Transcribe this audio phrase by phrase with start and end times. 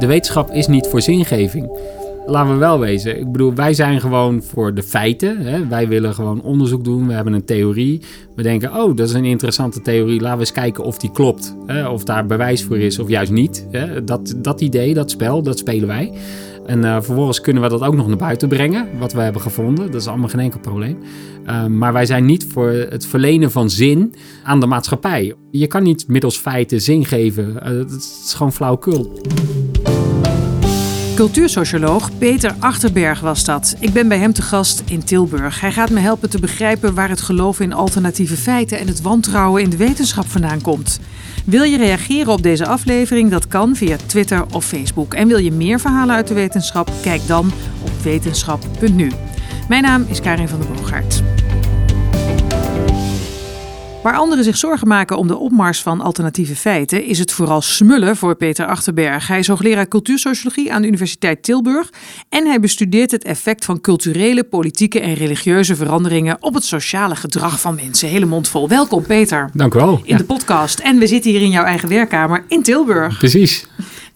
[0.00, 1.78] de wetenschap is niet voor zingeving.
[2.26, 3.18] Laten we wel wezen.
[3.18, 5.38] Ik bedoel, wij zijn gewoon voor de feiten.
[5.38, 5.66] Hè?
[5.66, 7.06] Wij willen gewoon onderzoek doen.
[7.06, 8.00] We hebben een theorie.
[8.34, 10.20] We denken, oh, dat is een interessante theorie.
[10.20, 11.56] Laten we eens kijken of die klopt.
[11.66, 11.88] Hè?
[11.88, 13.66] Of daar bewijs voor is of juist niet.
[13.70, 14.04] Hè?
[14.04, 16.12] Dat, dat idee, dat spel, dat spelen wij.
[16.66, 19.86] En uh, vervolgens kunnen we dat ook nog naar buiten brengen, wat we hebben gevonden.
[19.90, 20.98] Dat is allemaal geen enkel probleem.
[21.46, 24.14] Uh, maar wij zijn niet voor het verlenen van zin
[24.44, 25.34] aan de maatschappij.
[25.50, 27.48] Je kan niet middels feiten zin geven.
[27.56, 29.12] Uh, dat is gewoon flauwekul.
[31.14, 33.76] Cultuursocioloog Peter Achterberg was dat.
[33.78, 35.60] Ik ben bij hem te gast in Tilburg.
[35.60, 39.62] Hij gaat me helpen te begrijpen waar het geloof in alternatieve feiten en het wantrouwen
[39.62, 41.00] in de wetenschap vandaan komt.
[41.44, 43.30] Wil je reageren op deze aflevering?
[43.30, 45.14] Dat kan via Twitter of Facebook.
[45.14, 46.90] En wil je meer verhalen uit de wetenschap?
[47.02, 47.52] Kijk dan
[47.82, 49.10] op wetenschap.nu.
[49.68, 51.22] Mijn naam is Karin van der Boogaard.
[54.02, 58.16] Waar anderen zich zorgen maken om de opmars van alternatieve feiten, is het vooral smullen
[58.16, 59.26] voor Peter Achterberg.
[59.26, 61.90] Hij is hoogleraar cultuursociologie aan de Universiteit Tilburg
[62.28, 67.60] en hij bestudeert het effect van culturele, politieke en religieuze veranderingen op het sociale gedrag
[67.60, 68.08] van mensen.
[68.08, 68.68] Hele mond vol.
[68.68, 69.50] Welkom Peter.
[69.52, 70.00] Dank u wel.
[70.04, 70.78] In de podcast.
[70.78, 73.18] En we zitten hier in jouw eigen werkkamer in Tilburg.
[73.18, 73.66] Precies.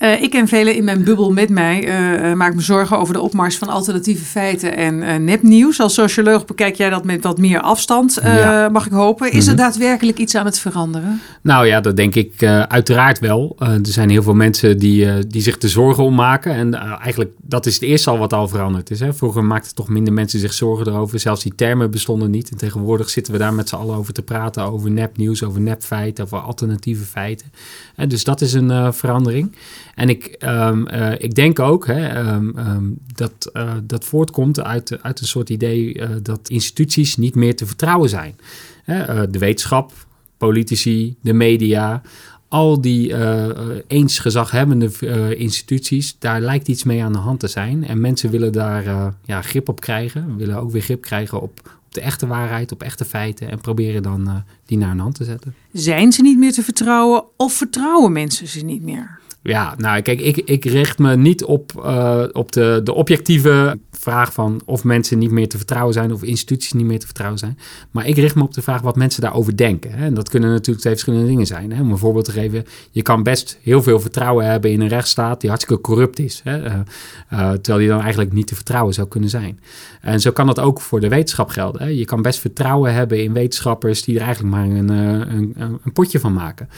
[0.04, 3.20] Uh, ik en velen in mijn bubbel met mij uh, maak me zorgen over de
[3.20, 5.80] opmars van alternatieve feiten en nepnieuws.
[5.80, 8.68] Als socioloog bekijk jij dat met wat meer afstand, ja.
[8.68, 9.26] mag ik hopen.
[9.26, 9.48] Is mm -hmm.
[9.50, 11.20] er daadwerkelijk iets aan het veranderen?
[11.40, 13.56] Nou ja, dat denk ik uiteraard wel.
[13.58, 16.54] er zijn heel veel mensen die, die zich er zorgen om maken.
[16.54, 19.00] En eigenlijk, dat is het eerste al wat al veranderd is.
[19.00, 19.14] Hè.
[19.14, 21.18] Vroeger maakten toch minder mensen zich zorgen erover.
[21.18, 22.50] Zelfs die termen bestonden niet.
[22.50, 24.62] En tegenwoordig zitten we daar met z'n allen over te praten.
[24.62, 27.46] Over nepnieuws, over nepfeiten, over alternatieve feiten.
[27.94, 29.52] En dus dat is een verandering.
[29.94, 35.02] En ik, um, uh, ik denk ook hè, um, um, dat uh, dat voortkomt uit,
[35.02, 38.36] uit een soort idee uh, dat instituties niet meer te vertrouwen zijn.
[39.30, 39.92] de wetenschap,
[40.36, 42.02] politici, de media,
[42.48, 43.14] al die
[43.86, 44.90] eens gezaghebbende
[45.36, 47.86] instituties, daar lijkt iets mee aan de hand te zijn.
[47.86, 51.60] En mensen willen daar ja, grip op krijgen, willen ook weer grip krijgen op
[51.94, 55.54] de echte waarheid, op echte feiten en proberen dan die naar een hand te zetten.
[55.72, 59.22] Zijn ze niet meer te vertrouwen of vertrouwen mensen ze niet meer?
[59.42, 64.32] Ja, nou kijk, ik, ik richt me niet op, uh, op de, de objectieve vraag
[64.32, 67.58] van of mensen niet meer te vertrouwen zijn of instituties niet meer te vertrouwen zijn.
[67.90, 69.92] Maar ik richt me op de vraag wat mensen daarover denken.
[69.92, 71.80] En dat kunnen natuurlijk twee verschillende dingen zijn.
[71.80, 75.40] Om een voorbeeld te geven, je kan best heel veel vertrouwen hebben in een rechtsstaat
[75.40, 76.42] die hartstikke corrupt is.
[76.44, 76.72] Uh, uh,
[77.30, 79.60] terwijl die dan eigenlijk niet te vertrouwen zou kunnen zijn.
[80.00, 81.96] En zo kan dat ook voor de wetenschap gelden.
[81.96, 85.54] Je kan best vertrouwen hebben in wetenschappers die er eigenlijk maar een, een,
[85.84, 86.68] een potje van maken.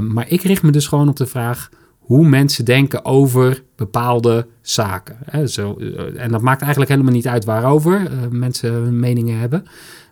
[0.00, 1.68] maar ik richt me dus gewoon op de vraag
[2.08, 5.16] hoe mensen denken over bepaalde zaken.
[5.26, 9.64] Eh, en dat maakt eigenlijk helemaal niet uit waarover uh, mensen meningen hebben.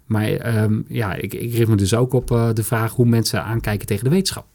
[0.06, 3.42] Maar um, ja, ik, ik richt me dus ook op uh, de vraag hoe mensen
[3.42, 4.46] aankijken tegen de wetenschap.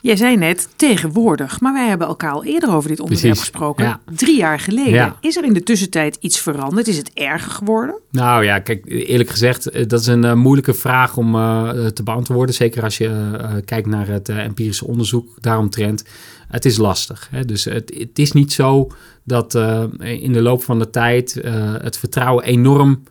[0.00, 3.48] Jij zei net tegenwoordig, maar wij hebben elkaar al eerder over dit onderwerp Precies.
[3.48, 3.84] gesproken.
[3.84, 4.00] Ja.
[4.14, 4.92] Drie jaar geleden.
[4.92, 5.16] Ja.
[5.20, 6.88] Is er in de tussentijd iets veranderd?
[6.88, 8.00] Is het erger geworden?
[8.10, 12.54] Nou ja, kijk, eerlijk gezegd, dat is een uh, moeilijke vraag om uh, te beantwoorden.
[12.54, 16.04] Zeker als je uh, kijkt naar het empirische onderzoek daaromtrent
[16.48, 17.28] het is lastig.
[17.30, 17.44] Hè?
[17.44, 18.90] Dus het, het, is niet zo
[19.24, 19.54] dat
[19.98, 21.40] in de loop van de tijd
[21.82, 23.02] het vertrouwen enorm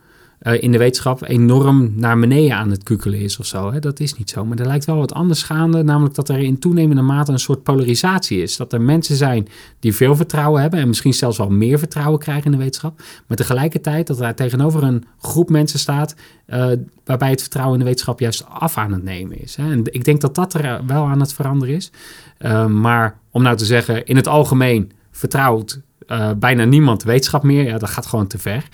[0.42, 3.72] uh, in de wetenschap enorm naar beneden aan het kukelen is of zo.
[3.72, 3.78] Hè?
[3.78, 4.44] Dat is niet zo.
[4.44, 7.62] Maar er lijkt wel wat anders gaande, namelijk dat er in toenemende mate een soort
[7.62, 8.56] polarisatie is.
[8.56, 9.48] Dat er mensen zijn
[9.80, 13.02] die veel vertrouwen hebben en misschien zelfs wel meer vertrouwen krijgen in de wetenschap.
[13.26, 16.14] Maar tegelijkertijd dat er tegenover een groep mensen staat
[16.46, 16.70] uh,
[17.04, 19.56] waarbij het vertrouwen in de wetenschap juist af aan het nemen is.
[19.56, 19.70] Hè?
[19.70, 21.90] En ik denk dat dat er wel aan het veranderen is.
[22.38, 27.64] Uh, maar om nou te zeggen, in het algemeen vertrouwt uh, bijna niemand wetenschap meer.
[27.64, 28.68] Ja, dat gaat gewoon te ver.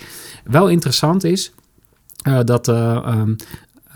[0.45, 1.53] Wel interessant is
[2.29, 3.37] uh, dat uh, um,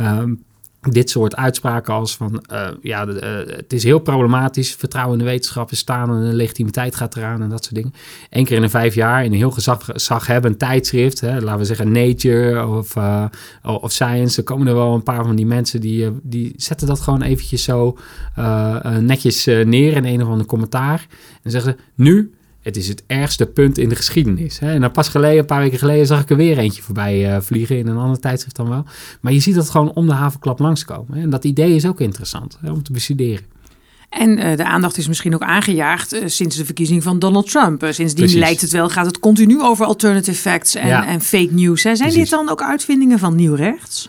[0.00, 0.46] um,
[0.80, 2.44] dit soort uitspraken als van
[2.82, 7.16] ja, het is heel problematisch, vertrouwen in de wetenschap is staan en de legitimiteit gaat
[7.16, 7.94] eraan en dat soort dingen.
[8.30, 11.64] Eén keer in de vijf jaar in een heel gezag, hebben tijdschrift, hè, laten we
[11.64, 12.96] zeggen Nature of,
[13.62, 17.00] of Science, er komen er wel een paar van die mensen die, die zetten dat
[17.00, 17.98] gewoon eventjes zo
[19.00, 21.06] netjes neer in een of ander commentaar
[21.42, 24.58] en zeggen nu het is het ergste punt in de geschiedenis.
[24.58, 24.72] Hè?
[24.72, 27.40] En dan pas geleden, een paar weken geleden, zag ik er weer eentje voorbij uh,
[27.40, 28.84] vliegen in een ander tijdschrift dan wel.
[29.20, 31.16] Maar je ziet dat gewoon om de havenklap langskomen.
[31.16, 31.22] Hè?
[31.22, 33.44] En dat idee is ook interessant hè, om te bestuderen.
[34.08, 37.82] En uh, de aandacht is misschien ook aangejaagd uh, sinds de verkiezing van Donald Trump.
[37.82, 38.40] Uh, sindsdien Precies.
[38.40, 41.06] lijkt het wel, gaat het continu over alternative facts en, ja.
[41.06, 41.82] en fake news.
[41.82, 41.96] Hè?
[41.96, 42.30] Zijn Precies.
[42.30, 44.08] dit dan ook uitvindingen van nieuw rechts?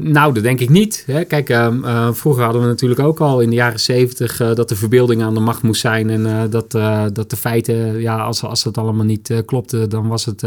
[0.00, 1.04] nou, dat denk ik niet.
[1.06, 1.24] Hè.
[1.24, 5.22] Kijk, ehm, vroeger hadden we natuurlijk ook al in de jaren zeventig dat de verbeelding
[5.22, 6.10] aan de macht moest zijn.
[6.10, 6.70] En dat,
[7.14, 10.42] dat de feiten, ja, als, als dat allemaal niet klopte, dan was het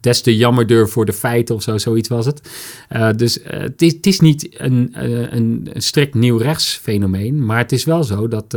[0.00, 2.50] des te jammerder voor de feiten of zo, zoiets was het.
[2.92, 7.84] Uh, dus uh, het, is, niet een, uh, een, strikt nieuw rechtsfenomeen, maar het is
[7.84, 8.56] wel zo dat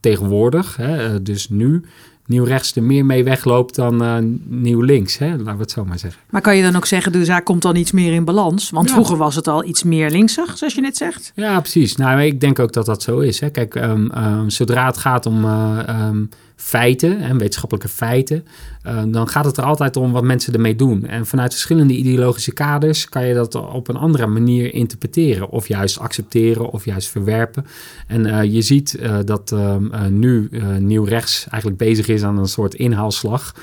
[0.00, 1.84] tegenwoordig, hè, dus nu,
[2.26, 5.18] nieuw rechts er meer mee wegloopt dan nieuw links.
[5.18, 5.28] Hè?
[5.28, 6.20] Laten we het zo maar zeggen.
[6.30, 8.70] Maar kan je dan ook zeggen, de zaak komt dan iets meer in balans?
[8.70, 11.32] Want vroeger was het al iets meer linksig, zoals je net zegt.
[11.34, 11.96] Ja, precies.
[11.96, 13.40] Nou, ik denk ook dat dat zo is.
[13.40, 13.50] Hè.
[13.50, 18.44] Kijk, um, um, zodra het gaat om um, feiten en wetenschappelijke feiten,
[18.86, 21.06] uh, dan gaat het er altijd om wat mensen ermee doen.
[21.06, 25.98] En vanuit verschillende ideologische kaders kan je dat op een andere manier interpreteren, of juist
[25.98, 27.66] accepteren of juist verwerpen.
[28.06, 29.76] En uh, je ziet uh, dat uh,
[30.08, 30.48] nu
[30.78, 33.54] nieuw rechts eigenlijk bezig is aan een soort inhaalslag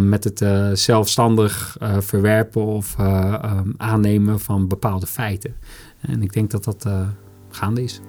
[0.00, 0.44] met het
[0.78, 5.54] zelfstandig verwerpen of um, aannemen van bepaalde feiten.
[6.00, 6.88] En ik denk dat dat
[7.50, 8.00] gaande is.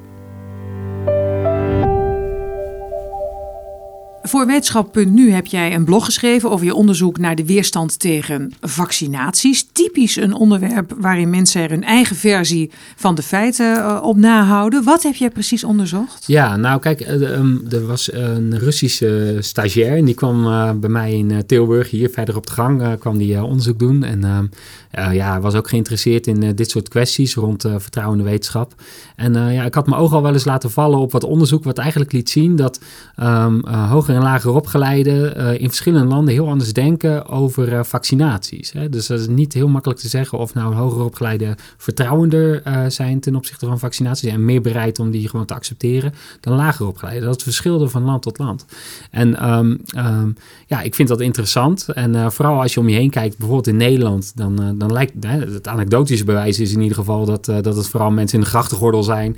[4.36, 9.68] Voor Wetenschap.nu heb jij een blog geschreven over je onderzoek naar de weerstand tegen vaccinaties.
[9.72, 14.84] Typisch een onderwerp waarin mensen er hun eigen versie van de feiten uh, op nahouden.
[14.84, 16.28] Wat heb jij precies onderzocht?
[16.28, 21.14] Ja, nou kijk, um, er was een Russische stagiair en die kwam uh, bij mij
[21.14, 24.04] in Tilburg, hier verder op de gang, kwam die onderzoek doen.
[24.04, 28.74] En ehm, ja, was ook geïnteresseerd in dit soort kwesties rond vertrouwende wetenschap.
[29.16, 31.78] En ja, ik had mijn oog al wel eens laten vallen op wat onderzoek wat
[31.78, 32.80] eigenlijk liet zien dat
[33.20, 38.72] um, hoger en lager opgeleiden uh, in verschillende landen heel anders denken over uh, vaccinaties.
[38.72, 38.90] Hè?
[38.90, 43.20] Dus dat is niet heel makkelijk te zeggen of nou hoger opgeleide vertrouwender uh, zijn
[43.20, 47.26] ten opzichte van vaccinaties en meer bereid om die gewoon te accepteren dan lager opgeleide.
[47.26, 48.66] Dat verschilde van land tot land.
[49.12, 50.36] En um, um,
[50.68, 51.88] ja, ik vind dat interessant.
[51.90, 55.68] En vooral als je om je heen kijkt, bijvoorbeeld in Nederland, dan, dan lijkt het
[55.68, 59.38] anekdotische bewijs is in ieder geval dat, dat het vooral mensen in de grachtengordel zijn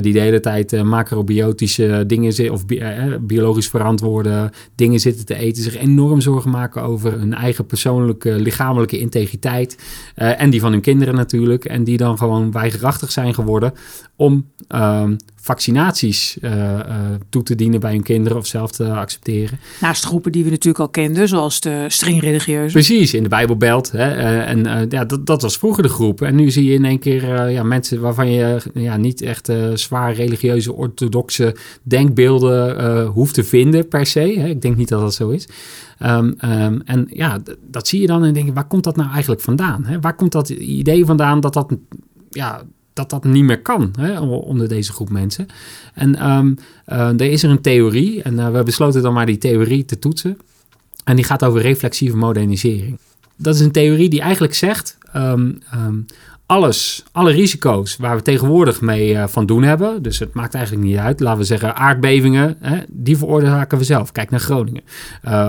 [0.00, 2.64] die de hele tijd macrobiotische dingen of
[3.20, 3.68] biologisch
[4.74, 9.78] dingen zitten te eten, zich enorm zorgen maken over hun eigen persoonlijke lichamelijke integriteit
[10.16, 13.72] uh, en die van hun kinderen natuurlijk, en die dan gewoon weigerachtig zijn geworden
[14.16, 15.04] om uh,
[15.48, 16.80] vaccinaties uh,
[17.28, 19.58] toe te dienen bij hun kinderen of zelf te accepteren.
[19.80, 22.72] Naast groepen die we natuurlijk al kenden, zoals de streng religieuze.
[22.72, 23.90] Precies, in de Bijbelbelt.
[23.90, 26.22] Hè, en ja, dat, dat was vroeger de groep.
[26.22, 30.14] En nu zie je in één keer ja, mensen waarvan je ja, niet echt zwaar
[30.14, 34.34] religieuze, orthodoxe denkbeelden hoeft te vinden per se.
[34.38, 34.48] Hè.
[34.48, 35.48] Ik denk niet dat dat zo is.
[36.02, 37.38] Um, um, en ja,
[37.70, 39.84] dat zie je dan en denk je, waar komt dat nou eigenlijk vandaan?
[39.84, 40.00] Hè?
[40.00, 41.72] Waar komt dat idee vandaan dat dat
[42.30, 42.62] ja,
[42.98, 45.46] dat dat niet meer kan hè, onder deze groep mensen.
[45.94, 46.56] En um,
[46.86, 50.38] er is er een theorie en uh, we besloten dan maar die theorie te toetsen.
[51.04, 52.98] En die gaat over reflexieve modernisering.
[53.36, 56.06] Dat is een theorie die eigenlijk zegt, um, um,
[56.46, 60.86] alles, alle risico's waar we tegenwoordig mee uh, van doen hebben, dus het maakt eigenlijk
[60.86, 64.12] niet uit, laten we zeggen aardbevingen, hè, die veroorzaken we zelf.
[64.12, 64.82] Kijk naar Groningen.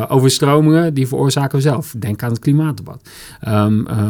[0.07, 1.93] Overstromingen, die veroorzaken we zelf.
[1.97, 3.09] Denk aan het klimaatdebat.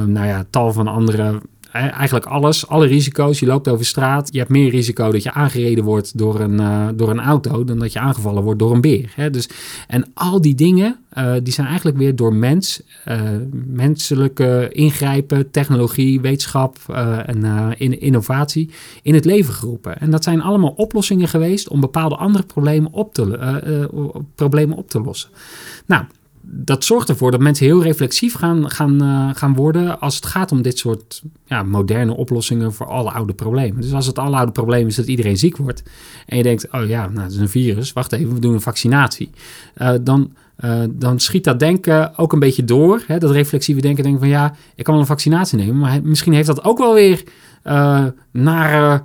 [0.05, 1.41] Nou ja, tal van andere
[1.71, 3.39] eigenlijk alles, alle risico's.
[3.39, 6.87] Je loopt over straat, je hebt meer risico dat je aangereden wordt door een, uh,
[6.95, 9.11] door een auto dan dat je aangevallen wordt door een beer.
[9.15, 9.29] Hè?
[9.29, 9.49] Dus,
[9.87, 13.21] en al die dingen, uh, die zijn eigenlijk weer door mens, uh,
[13.67, 16.77] menselijke ingrijpen, technologie, wetenschap
[17.25, 18.69] en in, innovatie
[19.01, 19.99] in het leven geroepen.
[19.99, 25.01] En dat zijn allemaal oplossingen geweest om bepaalde andere problemen op te, problemen op te
[25.01, 25.29] lossen.
[25.85, 26.03] Nou,
[26.51, 30.51] dat zorgt ervoor dat mensen heel reflexief gaan, gaan, uh, gaan worden als het gaat
[30.51, 33.81] om dit soort ja, moderne oplossingen voor alle oude problemen.
[33.81, 35.83] Dus als het alle oude probleem is dat iedereen ziek wordt
[36.25, 38.61] en je denkt, oh ja, nou, het is een virus, wacht even, we doen een
[38.61, 39.29] vaccinatie.
[39.77, 43.03] Uh, dan, uh, dan schiet dat denken ook een beetje door.
[43.07, 46.33] Hè, dat reflexieve denken, denken van ja, ik kan wel een vaccinatie nemen, maar misschien
[46.33, 47.23] heeft dat ook wel weer
[48.31, 49.03] naar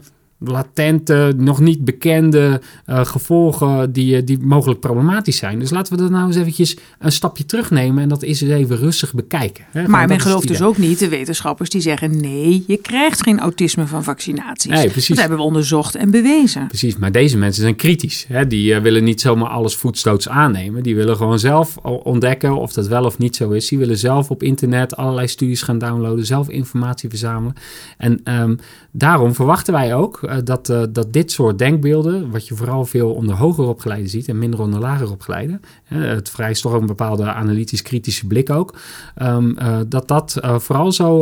[0.48, 5.58] latente, nog niet bekende uh, gevolgen die, eh, die mogelijk problematisch zijn.
[5.58, 8.76] Dus laten we dat nou eens eventjes een stapje terugnemen en dat is eens even
[8.76, 9.64] rustig bekijken.
[9.70, 9.88] Hè?
[9.88, 13.86] Maar men gelooft dus ook niet de wetenschappers die zeggen nee, je krijgt geen autisme
[13.86, 14.70] van vaccinaties.
[14.70, 15.08] Nee, precies.
[15.08, 16.66] Dat hebben we onderzocht en bewezen.
[16.66, 18.24] Precies, maar deze mensen zijn kritisch.
[18.28, 18.46] Hè?
[18.46, 20.82] Die uh, willen niet zomaar alles voetstoots aannemen.
[20.82, 23.68] Die willen gewoon zelf ontdekken of dat wel of niet zo is.
[23.68, 27.54] Die willen zelf op internet allerlei studies gaan downloaden, zelf informatie verzamelen.
[27.98, 28.58] En um,
[28.96, 33.12] daarom verwachten wij ook uh, dat, uh, dat dit soort denkbeelden, wat je vooral veel
[33.12, 38.26] onder hoger opgeleiden ziet en minder onder lager opgeleiden, het vereist toch een bepaalde analytisch-kritische
[38.26, 38.76] blik ook,
[39.22, 39.56] um,
[39.88, 41.18] dat dat vooral zo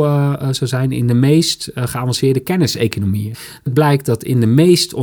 [0.51, 3.35] zou zijn in de meest geavanceerde kenniseconomieën.
[3.63, 4.95] Het blijkt dat in de meest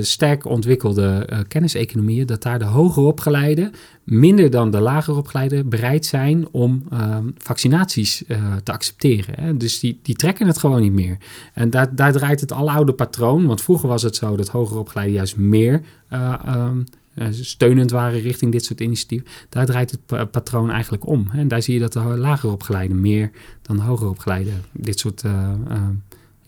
[0.00, 3.72] sterk ontwikkelde kenniseconomieën, dat daar de hoger opgeleiden
[4.10, 8.24] minder dan de lager opgeleiden bereid zijn om ehm, vaccinaties
[8.62, 9.34] te accepteren.
[9.40, 9.56] Hè?
[9.56, 11.16] Dus die, die trekken het gewoon niet meer.
[11.54, 13.46] En daar, daar draait het aloude patroon.
[13.46, 16.84] Want vroeger was het zo dat hoger opgeleiden juist meer uh, um,
[17.30, 19.26] steunend waren richting dit soort initiatieven.
[19.48, 21.28] Daar draait het patroon eigenlijk om.
[21.32, 23.30] En daar zie je dat de lager opgeleiden meer
[23.62, 25.50] dan de hoger opgeleiden dit soort uh,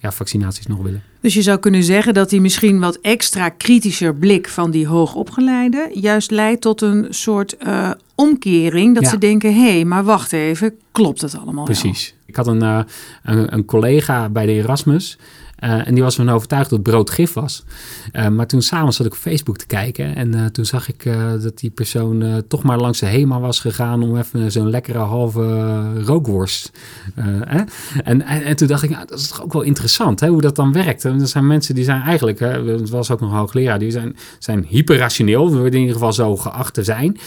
[0.03, 1.03] ja, vaccinaties nog willen.
[1.21, 5.91] Dus je zou kunnen zeggen dat die misschien wat extra kritischer blik van die hoogopgeleide
[5.95, 8.95] juist leidt tot een soort uh, omkering.
[8.95, 12.15] Dat ze denken, hé, hey, maar wacht even, klopt het allemaal Precies.
[12.27, 12.81] Ik had een, uh,
[13.23, 15.19] een, een, collega bij de Erasmus
[15.65, 17.65] uh, en die was ervan overtuigd dat brood gif was.
[18.13, 20.17] Uh, maar toen s'avonds zat ik op Facebook te kijken.
[20.17, 21.11] En uh, toen zag ik
[21.43, 26.03] dat die persoon toch maar langs de HEMA was gegaan om even zo'n lekkere halve
[26.05, 26.73] rookworst.
[27.15, 27.25] Eh?
[27.55, 27.69] En,
[28.05, 30.57] en, en, toen dacht ik, nou, dat is toch ook wel interessant hè, hoe dat
[30.57, 31.05] dan werkt.
[31.05, 34.17] En er zijn mensen die zijn eigenlijk, hè, het was ook een hoogleraar, die zijn,
[34.39, 37.19] zijn hyperrationeel, we worden in ieder geval zo geacht te zijn.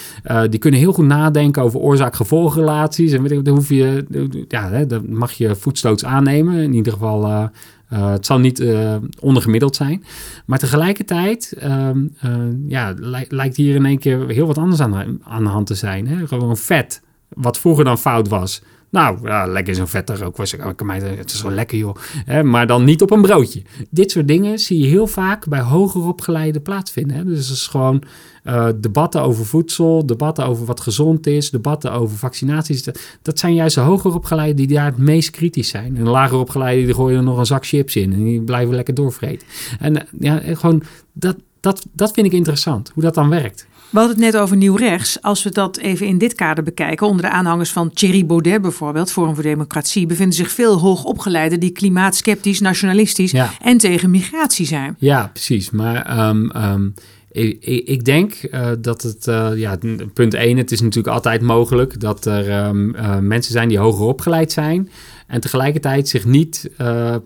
[0.49, 3.11] die kunnen heel goed nadenken over oorzaak-gevolgrelaties.
[3.11, 4.05] En weet ik, dan hoef je,
[4.47, 6.55] ja, hè, dan mag je voetstoots aannemen.
[6.55, 7.49] In ieder geval
[7.95, 10.03] uh, het zal niet uh, ondergemiddeld zijn.
[10.45, 12.31] Maar tegelijkertijd um, uh,
[12.67, 12.93] ja,
[13.29, 16.07] lijkt hier in één keer heel wat anders aan de, aan de hand te zijn.
[16.07, 16.27] Hè?
[16.27, 18.61] Gewoon vet, wat vroeger dan fout was.
[18.89, 20.37] Nou, ja, lekker zo'n vetter ook.
[20.37, 21.95] Was, het is wel lekker, joh.
[22.43, 23.61] Maar dan niet op een broodje.
[23.89, 27.17] Dit soort dingen zie je heel vaak bij hoger opgeleide plaatsvinden.
[27.17, 27.25] Hè.
[27.25, 28.03] Dus het is gewoon
[28.47, 32.87] uh, debatten over voedsel, debatten over wat gezond is, debatten over vaccinaties.
[33.21, 35.97] Dat zijn juist de hoger opgeleiden die daar het meest kritisch zijn.
[35.97, 38.93] En lager opgeleiden die gooien er nog een zak chips in en die blijven lekker
[38.93, 39.47] doorvreten.
[39.79, 40.83] En eh, ja, gewoon
[41.13, 43.67] dat, dat, dat vind ik interessant, hoe dat dan werkt.
[43.89, 45.21] We hadden het net over nieuw rechts.
[45.21, 49.11] Als we dat even in dit kader bekijken, onder de aanhangers van Thierry Baudet bijvoorbeeld,
[49.11, 54.95] Forum voor Democratie, bevinden zich veel hoogopgeleiden die klimaatskeptisch, nationalistisch en tegen migratie zijn.
[54.99, 55.69] Ja, precies.
[55.69, 56.93] Maar um, um,
[57.35, 59.77] ik, ik, denk uh, dat het, uh, ja,
[60.13, 64.05] punt 1, het is natuurlijk altijd mogelijk dat er um, uh, mensen zijn die hoger
[64.05, 64.89] opgeleid zijn
[65.27, 66.69] en tegelijkertijd zich niet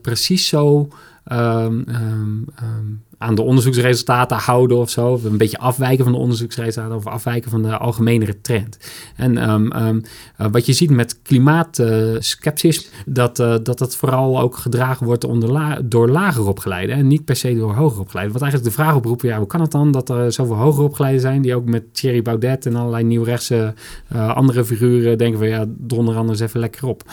[0.01, 0.87] precies zo
[1.31, 5.19] um, um, aan de onderzoeksresultaten houden of zo.
[5.23, 8.77] Een beetje afwijken van de onderzoeksresultaten of afwijken van de algemenere trend.
[9.15, 10.01] En um,
[10.51, 16.09] wat je ziet met klimaatskepsis, dat, uh, dat dat vooral ook gedragen wordt onder door
[16.09, 18.33] lager opgeleiden en niet per se door hoger opgeleiden.
[18.33, 21.21] Wat eigenlijk de vraag oproept, ja, hoe kan het dan dat er zoveel hoger opgeleiden
[21.21, 23.73] zijn die ook met Thierry Baudet en allerlei nieuwrechtse
[24.13, 27.03] uh, andere figuren denken van ja, donder anders even lekker op.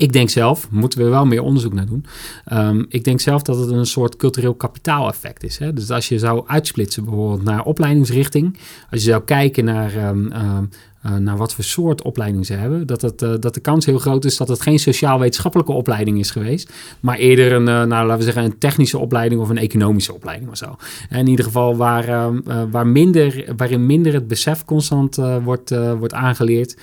[0.00, 2.04] Ik denk zelf, moeten we wel meer onderzoek naar doen.
[2.52, 5.58] Um, ik denk zelf dat het een soort cultureel kapitaaleffect is.
[5.58, 5.72] Hè?
[5.72, 8.58] Dus als je zou uitsplitsen bijvoorbeeld naar opleidingsrichting,
[8.90, 10.68] als je zou kijken naar um, um,
[11.06, 12.86] uh, naar wat voor soort opleiding ze hebben.
[12.86, 16.30] Dat, het, uh, dat de kans heel groot is dat het geen sociaal-wetenschappelijke opleiding is
[16.30, 16.72] geweest.
[17.00, 20.50] Maar eerder een, uh, nou, laten we zeggen, een technische opleiding of een economische opleiding
[20.50, 20.76] of zo.
[21.08, 22.32] En in ieder geval waar,
[22.70, 26.76] waar minder, waarin minder het besef constant wordt, wordt aangeleerd.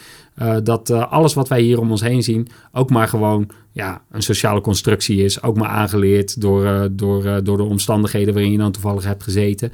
[0.63, 4.61] Dat alles wat wij hier om ons heen zien ook maar gewoon ja, een sociale
[4.61, 5.41] constructie is.
[5.41, 9.71] Ook maar aangeleerd door, uh, door, door de omstandigheden waarin je dan toevallig hebt gezeten.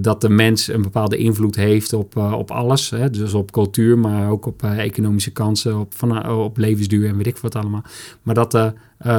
[0.00, 2.90] Dat de mens een bepaalde invloed heeft op, op alles.
[2.90, 3.10] Hè?
[3.10, 7.36] Dus op cultuur, maar ook op economische kansen, op, van, op levensduur en weet ik
[7.36, 7.82] wat allemaal.
[8.22, 8.50] Maar dat,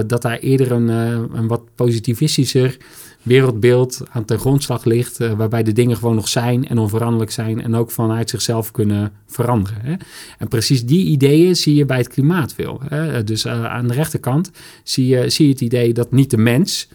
[0.08, 2.78] dat daar eerder een, een wat positivistischer
[3.22, 7.62] wereldbeeld aan ten grondslag ligt, uh, waarbij de dingen gewoon nog zijn en onveranderlijk zijn
[7.62, 9.82] en ook vanuit zichzelf kunnen veranderen.
[9.82, 9.96] Hè?
[10.38, 12.82] En precies die ideeën zie je bij het klimaat veel.
[12.88, 13.24] Hè?
[13.24, 14.52] Dus uh, aan de rechterkant
[14.84, 16.90] zie je, zie het idee dat niet de mens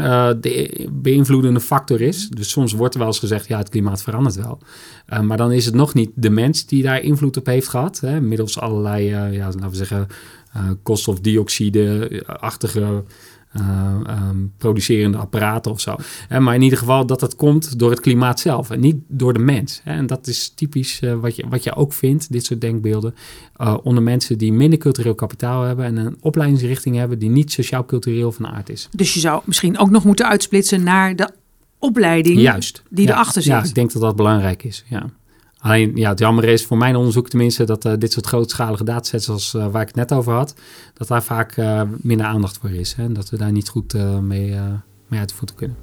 [0.00, 2.28] uh, de beïnvloedende factor is.
[2.28, 4.58] Dus soms wordt er wel eens gezegd, ja, het klimaat verandert wel.
[5.22, 8.00] Maar dan is het nog niet de mens die daar invloed op heeft gehad.
[8.00, 10.06] Hè, middels allerlei, uh, ja, laten we zeggen,
[10.82, 13.04] koolstofdioxide-achtige
[13.54, 15.96] um, producerende apparaten of zo.
[16.32, 19.32] Uh, maar in ieder geval dat dat komt door het klimaat zelf en niet door
[19.32, 19.80] de mens.
[19.84, 19.92] Hè.
[19.92, 23.14] En dat is typisch uh, wat, je, wat je ook vindt, dit soort denkbeelden,
[23.82, 28.46] onder mensen die minder cultureel kapitaal hebben en een opleidingsrichting hebben die niet sociaal-cultureel van
[28.46, 28.88] aard is.
[28.90, 31.30] Dus je zou misschien ook nog moeten uitsplitsen naar de
[31.78, 32.82] opleiding Juist.
[32.90, 33.12] die ja.
[33.12, 33.52] erachter zit.
[33.52, 34.84] Ja, ik denk dat dat belangrijk is.
[34.88, 35.10] Ja.
[35.66, 39.28] Alleen ja, het jammer is voor mijn onderzoek tenminste dat uh, dit soort grootschalige datasets
[39.28, 40.54] als uh, waar ik het net over had,
[40.94, 42.94] dat daar vaak uh, minder aandacht voor is.
[42.94, 44.56] Hè, en dat we daar niet goed mee,
[45.08, 45.76] mee uit de voeten kunnen.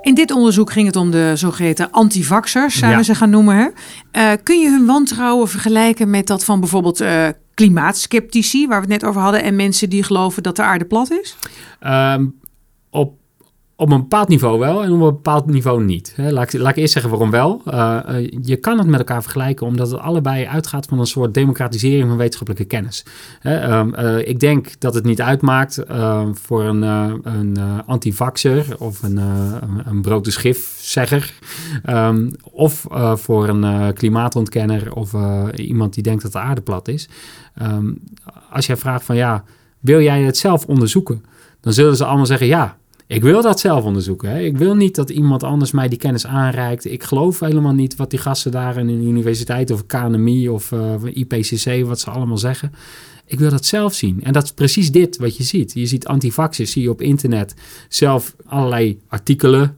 [0.00, 3.04] In dit onderzoek ging het om de zogeheten antivaxers, zouden ja.
[3.04, 3.72] ze gaan noemen.
[4.10, 4.36] Hè?
[4.36, 7.04] kun je hun wantrouwen vergelijken met dat van bijvoorbeeld
[7.54, 11.10] klimaatskeptici, waar we het net over hadden, en mensen die geloven dat de aarde plat
[11.10, 11.36] is?
[11.86, 12.40] Um,
[12.90, 13.21] op
[13.82, 16.14] op een bepaald niveau wel en op een bepaald niveau niet.
[16.16, 17.62] Laat ik, laat eerst zeggen waarom wel.
[17.66, 17.98] Uh,
[18.42, 22.16] je kan het met elkaar vergelijken omdat het allebei uitgaat van een soort democratisering van
[22.16, 23.04] wetenschappelijke kennis.
[23.42, 25.82] Uh, uh, ik denk dat het niet uitmaakt
[26.32, 26.82] voor een,
[27.22, 29.16] een antivaxer of een,
[29.84, 31.32] een brood schifzegger
[31.90, 35.14] um, of voor een klimaatontkenner of
[35.54, 37.08] iemand die denkt dat de aarde plat is.
[38.50, 39.44] Als jij vraagt van ja,
[39.80, 41.24] wil jij het zelf onderzoeken?
[41.60, 42.76] Dan zullen ze allemaal zeggen ja,
[43.12, 44.30] Ik wil dat zelf onderzoeken.
[44.30, 44.40] Hè.
[44.40, 46.84] Ik wil niet dat iemand anders mij die kennis aanreikt.
[46.84, 50.94] Ik geloof helemaal niet wat die gasten daar in de universiteit of KNMI of uh,
[51.12, 52.72] IPCC, wat ze allemaal zeggen.
[53.26, 54.22] Ik wil dat zelf zien.
[54.22, 55.72] En dat is precies dit wat je ziet.
[55.74, 57.54] Je ziet antivaxers, zie je op internet
[57.88, 59.76] zelf allerlei artikelen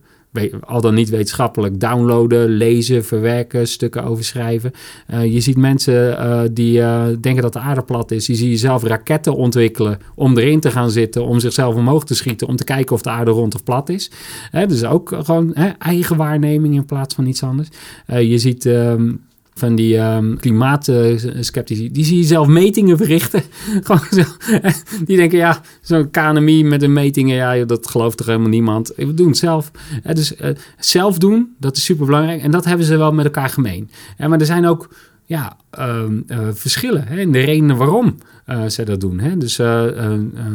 [0.61, 4.73] al dan niet wetenschappelijk downloaden, lezen, verwerken, stukken overschrijven.
[5.11, 8.27] Uh, je ziet mensen uh, die uh, denken dat de aarde plat is.
[8.27, 12.57] Je zelf raketten ontwikkelen om erin te gaan zitten, om zichzelf omhoog te schieten, om
[12.57, 14.11] te kijken of de aarde rond of plat is.
[14.51, 17.69] Hè, dus ook gewoon eigen waarneming in plaats van iets anders.
[18.07, 18.65] je ziet...
[18.65, 19.21] Um,
[19.55, 23.43] van die um, klimaatskeptici, die zie je zelf metingen verrichten.
[23.85, 24.23] Gewoon zo.
[25.07, 28.93] Die denken, ja, zo'n KNMI met een metingen, ja, dat gelooft toch helemaal niemand.
[28.97, 29.71] We doen het zelf.
[30.13, 32.43] Dus uh, zelf doen, dat is super belangrijk.
[32.43, 33.91] En dat hebben ze wel met elkaar gemeen.
[34.19, 34.89] Maar er zijn ook
[35.25, 38.17] ja, uh, uh, verschillen hè, in de redenen waarom
[38.47, 39.19] uh, ze dat doen.
[39.19, 39.37] Hè.
[39.37, 39.67] Dus uh,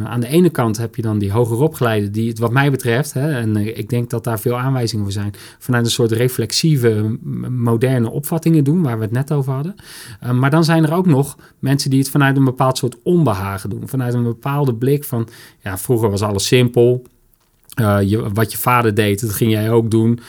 [0.04, 3.12] aan de ene kant heb je dan die hoger opgeleiden die het wat mij betreft,
[3.12, 8.10] hè, en ik denk dat daar veel aanwijzingen voor zijn, vanuit een soort reflexieve, moderne
[8.10, 9.74] opvattingen doen, waar we het net over hadden.
[10.32, 13.88] maar dan zijn er ook nog mensen die het vanuit een bepaald soort onbehagen doen.
[13.88, 15.28] Vanuit een bepaalde blik van,
[15.62, 17.02] ja, vroeger was alles simpel.
[17.80, 20.20] Uh, je, wat je vader deed, dat ging jij ook doen.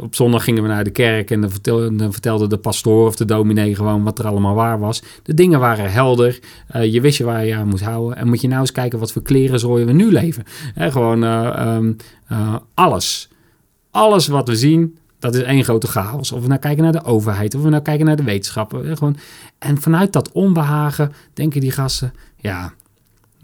[0.00, 3.74] op zondag gingen we naar de kerk en dan vertelde, de pastoor of de dominee
[3.74, 5.02] gewoon wat er allemaal waar was.
[5.22, 6.38] De dingen waren helder.
[6.76, 8.16] Uh, je wist je waar je aan moest houden.
[8.16, 10.44] En moet je nou eens kijken wat voor kleren we nu leven.
[10.74, 11.96] He, gewoon uh, um,
[12.74, 13.28] alles.
[13.90, 16.32] Alles wat we zien, dat is één grote chaos.
[16.32, 18.96] Of we nou kijken naar de overheid, of we nou kijken naar de wetenschappen.
[18.96, 19.16] Gewoon.
[19.58, 22.72] En vanuit dat onbehagen denken die gasten, ja,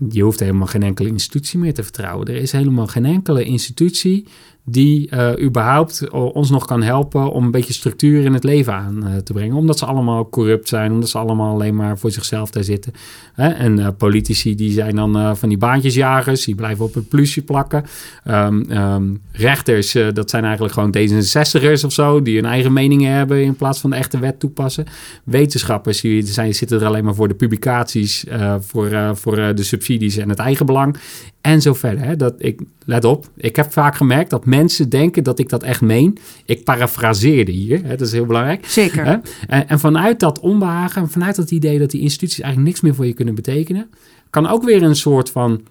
[0.09, 2.27] je hoeft helemaal geen enkele institutie meer te vertrouwen.
[2.27, 4.27] Er is helemaal geen enkele institutie
[4.67, 9.07] die uh, überhaupt ons nog kan helpen om een beetje structuur in het leven aan
[9.07, 9.57] uh, te brengen.
[9.57, 12.93] Omdat ze allemaal corrupt zijn, omdat ze allemaal alleen maar voor zichzelf daar zitten.
[13.35, 17.85] En uh, politici die zijn dan van die baantjesjagers, die blijven op het plusje plakken.
[18.29, 23.43] Um, um, rechters, dat zijn eigenlijk gewoon D66'ers of zo, die hun eigen meningen hebben
[23.43, 24.87] in plaats van de echte wet toepassen.
[25.25, 28.25] Wetenschappers die zijn, zitten er alleen maar voor de publicaties,
[28.61, 30.97] voor, voor de subsidies en het eigen belang.
[31.45, 32.05] En zo verder.
[32.05, 32.17] Hè?
[32.17, 35.81] Dat ik, let op, ik heb vaak gemerkt dat mensen denken dat ik dat echt
[35.81, 36.19] meen.
[36.45, 37.89] Ik parafraseerde hier, hè?
[37.89, 38.67] dat is heel belangrijk.
[38.67, 39.05] Zeker.
[39.05, 39.17] Hè?
[39.47, 42.95] En, en, vanuit dat onbehagen, en vanuit dat idee dat die instituties eigenlijk niks meer
[42.95, 43.91] voor je kunnen betekenen,
[44.31, 45.63] kan ook weer een soort van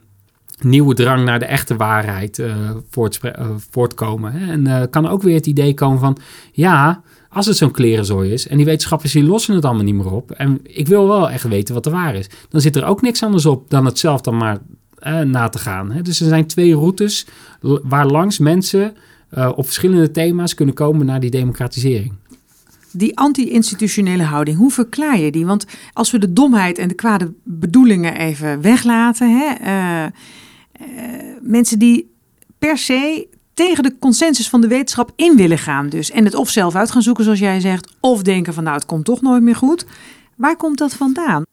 [0.62, 2.56] nieuwe drang naar de echte waarheid uh,
[3.70, 4.32] voortkomen.
[4.32, 4.52] Hè?
[4.52, 6.18] En uh, kan ook weer het idee komen van,
[6.52, 10.12] ja, als het zo'n klerenzooi is en die wetenschappers die lossen het allemaal niet meer
[10.12, 13.02] op en ik wil wel echt weten wat er waar is, dan zit er ook
[13.02, 14.60] niks anders op dan het zelf dan maar
[15.08, 16.00] uh, na te gaan.
[16.02, 17.28] Dus er zijn twee routes
[17.84, 18.96] waar langs mensen
[19.38, 22.14] uh, op verschillende thema's kunnen komen naar die democratisering.
[22.92, 25.46] Die anti-institutionele houding, hoe verklaar je die?
[25.46, 29.54] Want als we de domheid en de kwade bedoelingen even weglaten, hè,
[30.06, 30.12] uh,
[31.42, 32.12] mensen die
[32.58, 36.50] per se tegen de consensus van de wetenschap in willen gaan, dus en het of
[36.50, 39.44] zelf uit gaan zoeken, zoals jij zegt, of denken van nou, het komt toch nooit
[39.44, 39.86] meer goed.
[40.36, 41.44] Waar komt dat vandaan?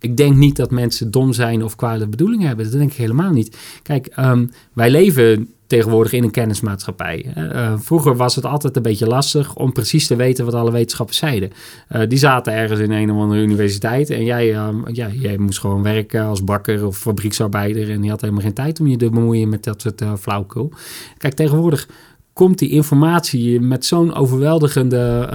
[0.00, 2.64] Ik denk niet dat mensen dom zijn of kwade bedoelingen hebben.
[2.64, 3.56] Dat denk ik helemaal niet.
[3.82, 7.32] Kijk, um, wij leven tegenwoordig in een kennismaatschappij.
[7.36, 11.18] Uh, vroeger was het altijd een beetje lastig om precies te weten wat alle wetenschappers
[11.18, 11.50] zeiden.
[11.92, 15.60] Uh, die zaten ergens in een of andere universiteit en jij, uh, ja, jij moest
[15.60, 19.10] gewoon werken als bakker of fabrieksarbeider en je had helemaal geen tijd om je te
[19.10, 20.72] bemoeien met dat soort flauwkul.
[21.18, 21.88] Kijk, tegenwoordig
[22.32, 25.28] komt die informatie met zo'n overweldigende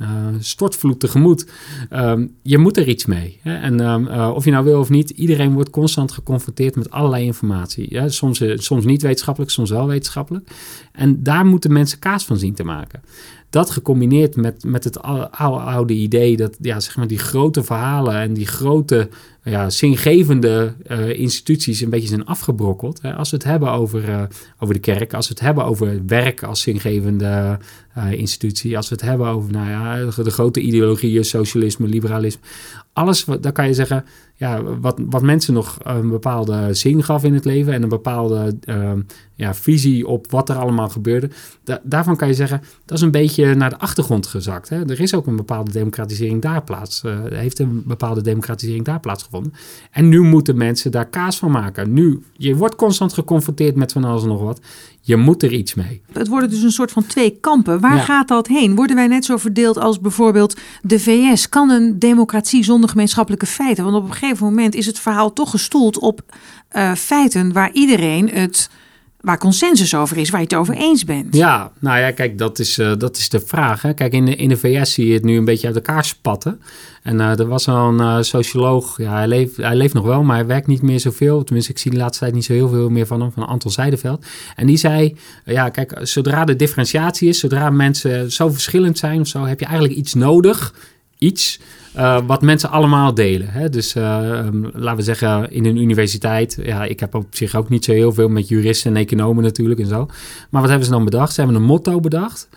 [0.00, 1.46] uh, stortvloed tegemoet.
[1.92, 3.38] Uh, je moet er iets mee.
[3.42, 3.54] Hè?
[3.54, 7.24] En ehm, eh, of je nou wil of niet, iedereen wordt constant geconfronteerd met allerlei
[7.24, 7.86] informatie.
[7.88, 8.08] Ja?
[8.08, 10.50] Soms, eh, soms niet wetenschappelijk, soms wel wetenschappelijk.
[10.92, 13.00] En daar moeten mensen kaas van zien te maken
[13.50, 18.14] dat gecombineerd met, met het oude, oude idee dat ja, zeg maar die grote verhalen
[18.14, 19.08] en die grote
[19.42, 23.02] ja, zingevende uh, instituties een beetje zijn afgebrokkeld.
[23.02, 23.14] Hè.
[23.14, 24.22] Als we het hebben over, uh,
[24.58, 27.58] over de kerk, als we het hebben over werk als zingevende
[27.98, 32.42] uh, institutie, als we het hebben over nou ja, de grote ideologieën, socialisme, liberalisme,
[32.92, 37.34] alles, daar kan je zeggen, ja, wat, wat mensen nog een bepaalde zin gaf in
[37.34, 38.92] het leven en een bepaalde uh,
[39.34, 41.30] ja, visie op wat er allemaal gebeurde,
[41.64, 44.68] da daarvan kan je zeggen, dat is een beetje naar de achtergrond gezakt.
[44.68, 44.88] Hè?
[44.88, 49.29] Er is ook een bepaalde democratisering daar plaats, heeft een bepaalde democratisering daar plaatsgevonden.
[49.90, 51.92] En nu moeten mensen daar kaas van maken.
[51.92, 54.60] Nu, je wordt constant geconfronteerd met van alles en nog wat.
[55.00, 56.02] Je moet er iets mee.
[56.12, 57.80] Het worden dus een soort van twee kampen.
[57.80, 58.74] Waar gaat dat heen?
[58.74, 61.48] Worden wij net zo verdeeld als bijvoorbeeld de VS?
[61.48, 63.84] Kan een democratie zonder gemeenschappelijke feiten?
[63.84, 66.20] Want op een gegeven moment is het verhaal toch gestoeld op
[66.72, 68.70] uh, feiten waar iedereen het
[69.20, 71.36] waar consensus over is, waar je het over eens bent.
[71.36, 73.82] Ja, nou ja, kijk, dat is, uh, dat is de vraag.
[73.82, 73.94] Hè.
[73.94, 76.60] Kijk, in de, in de VS zie je het nu een beetje uit elkaar spatten.
[77.02, 80.36] En uh, er was een uh, socioloog, ja, hij leeft, hij leeft nog wel, maar
[80.36, 81.44] hij werkt niet meer zoveel.
[81.44, 83.70] Tenminste, ik zie de laatste tijd niet zo heel veel meer van hem, van Anton
[83.70, 84.26] Zijderveld.
[84.56, 89.26] En die zei, ja, kijk, zodra de differentiatie is, zodra mensen zo verschillend zijn of
[89.26, 90.74] zo, heb je eigenlijk iets nodig,
[91.20, 91.60] iets
[91.96, 93.48] uh, wat mensen allemaal delen.
[93.48, 93.68] Hè?
[93.68, 96.58] Dus uh, um, laten we zeggen in een universiteit.
[96.62, 99.80] Ja, ik heb op zich ook niet zo heel veel met juristen en economen natuurlijk
[99.80, 100.06] en zo.
[100.50, 101.34] Maar wat hebben ze dan bedacht?
[101.34, 102.48] Ze hebben een motto bedacht.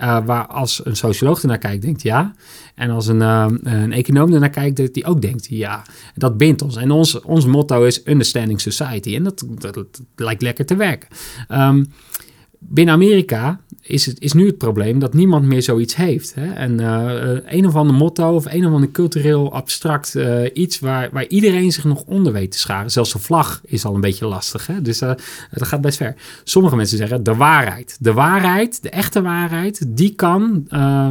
[0.00, 2.34] Uh, waar als een socioloog ernaar kijkt, denkt ja.
[2.74, 5.82] En als een, een econoom ernaar kijkt, dat die ook denkt ja.
[6.14, 6.76] Dat bindt ons.
[6.76, 9.14] En ons, ons motto is Understanding Society.
[9.14, 11.08] En dat, dat, lijkt lekker te werken.
[11.48, 11.92] Um,
[12.58, 16.34] binnen Amerika is, het, is nu het probleem dat niemand meer zoiets heeft.
[16.34, 16.52] Hè?
[16.52, 21.08] En uh, een of ander motto of een of ander cultureel abstract uh, iets waar,
[21.12, 22.90] waar iedereen zich nog onder weet te scharen.
[22.90, 24.66] Zelfs de vlag is al een beetje lastig.
[24.66, 24.82] Hè?
[24.82, 26.14] Dus dat gaat best ver.
[26.44, 27.96] Sommige mensen zeggen de waarheid.
[28.00, 30.66] De waarheid, de echte waarheid, die kan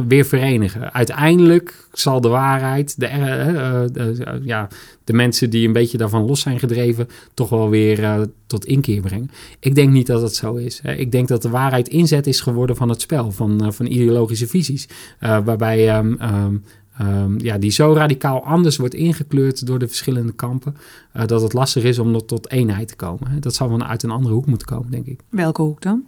[0.08, 0.92] weer verenigen.
[0.92, 4.68] Uiteindelijk zal de waarheid, de, ja,
[5.04, 9.30] de mensen die een beetje daarvan los zijn gedreven, toch wel weer tot inkeer brengen.
[9.60, 10.80] Ik denk niet dat het zo is.
[10.82, 10.94] Hè?
[10.94, 14.46] Ik denk dat de waarheid inzet is geworden van het spel, van, uh, van ideologische
[14.46, 14.88] visies.
[15.20, 16.64] Uh, waarbij um, um,
[17.00, 20.76] um, ja, die zo radicaal anders wordt ingekleurd door de verschillende kampen,
[21.16, 23.40] uh, dat het lastig is om tot eenheid te komen.
[23.40, 25.20] Dat zal wel uit een andere hoek moeten komen, denk ik.
[25.28, 26.04] Welke hoek dan?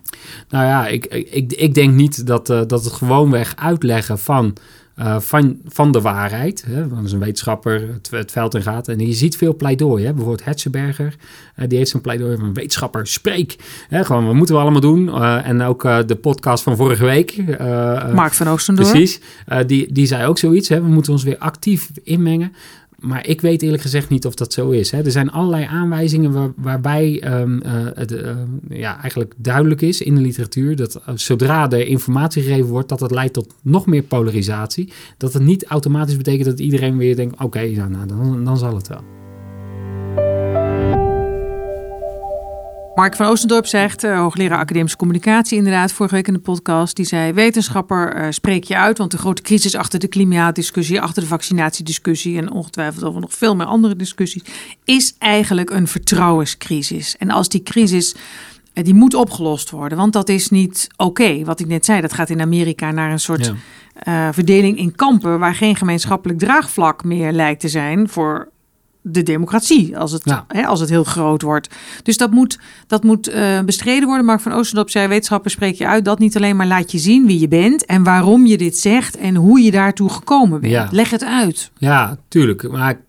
[0.49, 4.57] Nou ja, ik, ik, ik denk niet dat, dat het gewoonweg uitleggen van.
[4.99, 6.65] Uh, van, van de waarheid.
[6.67, 6.89] Hè?
[6.89, 8.89] Dat is een wetenschapper het, het, veld in gaat.
[8.89, 10.05] En je ziet veel pleidooi.
[10.05, 10.13] Hè?
[10.13, 11.15] Bijvoorbeeld Hetzenberger,
[11.57, 13.57] uh, die heeft zijn pleidooi van wetenschapper, spreek.
[13.89, 14.05] Hè?
[14.05, 15.07] Gewoon, wat moeten we allemaal doen?
[15.07, 17.37] Uh, en ook de podcast van vorige week.
[18.13, 18.91] Mark van Oostendorp.
[18.91, 19.21] Precies.
[19.67, 20.69] die, die zei ook zoiets.
[20.69, 20.81] Hè?
[20.81, 22.53] We moeten ons weer actief inmengen.
[23.05, 24.91] Maar ik weet eerlijk gezegd niet of dat zo is.
[24.91, 25.05] Hè.
[25.05, 28.37] Er zijn allerlei aanwijzingen waar, waarbij um, uh, het uh,
[28.69, 33.01] ja, eigenlijk duidelijk is in de literatuur dat uh, zodra er informatie gegeven wordt, dat
[33.01, 34.93] het leidt tot nog meer polarisatie.
[35.19, 38.89] Dat het niet automatisch betekent dat iedereen weer denkt: oké, nou, dan, dan zal het
[38.89, 39.24] wel.
[42.95, 47.05] Mark van Oostendorp zegt, uh, hoogleraar academische communicatie inderdaad, vorige week in de podcast, die
[47.05, 51.29] zei, wetenschapper, uh, spreek je uit, want de grote crisis achter de klimaatdiscussie, achter de
[51.29, 54.43] vaccinatiediscussie en ongetwijfeld over nog veel meer andere discussies,
[54.85, 57.17] is eigenlijk een vertrouwenscrisis.
[57.17, 58.15] En als die crisis,
[58.75, 61.23] uh, die moet opgelost worden, want dat is niet oké.
[61.23, 61.45] Okay.
[61.45, 63.53] Wat ik net zei, dat gaat in Amerika naar een soort
[64.05, 64.33] ja.
[64.33, 68.53] verdeling in kampen, waar geen gemeenschappelijk draagvlak meer lijkt te zijn voor
[69.07, 70.45] de democratie, als het, ja.
[70.49, 71.69] hè, als het heel groot wordt.
[72.03, 74.27] Dus dat moet, dat moet uh, bestreden worden.
[74.27, 76.05] Mark van Oostendorp zei, wetenschappers spreek je uit...
[76.05, 77.85] dat niet alleen maar laat je zien wie je bent...
[77.85, 80.73] en waarom je dit zegt en hoe je daartoe gekomen bent.
[80.73, 80.89] Ja.
[80.91, 81.71] Leg het uit.
[81.79, 82.71] Ja, tuurlijk.
[82.71, 83.01] Maar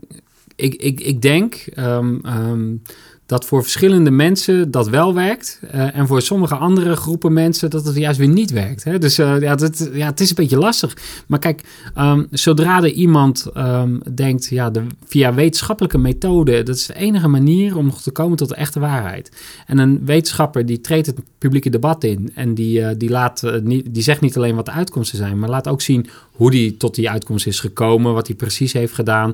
[0.56, 1.66] ik, ik, ik denk...
[1.76, 2.82] Um, um,
[3.26, 5.60] dat voor verschillende mensen dat wel werkt.
[5.64, 8.84] Uh, en voor sommige andere groepen mensen dat het juist weer niet werkt.
[8.84, 9.00] Hè?
[9.00, 9.58] Dus uh, ja,
[9.94, 10.98] ja, het is een beetje lastig.
[11.28, 11.62] Maar kijk,
[11.98, 17.28] um, zodra er iemand um, denkt, ja, de, via wetenschappelijke methode, dat is de enige
[17.28, 19.32] manier om nog te komen tot de echte waarheid.
[19.66, 23.94] En een wetenschapper die treedt het publieke debat in en die, uh, die, laat, niet,
[23.94, 26.96] die zegt niet alleen wat de uitkomsten zijn, maar laat ook zien hoe die tot
[26.96, 29.34] die uitkomst is gekomen, wat hij precies heeft gedaan.